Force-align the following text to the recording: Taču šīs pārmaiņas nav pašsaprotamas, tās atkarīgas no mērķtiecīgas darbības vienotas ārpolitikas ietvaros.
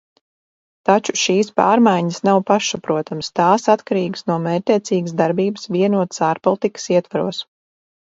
Taču 0.89 1.13
šīs 1.23 1.51
pārmaiņas 1.61 2.17
nav 2.29 2.41
pašsaprotamas, 2.49 3.31
tās 3.41 3.69
atkarīgas 3.77 4.27
no 4.33 4.41
mērķtiecīgas 4.49 5.17
darbības 5.23 5.73
vienotas 5.79 6.27
ārpolitikas 6.33 6.95
ietvaros. 6.99 7.49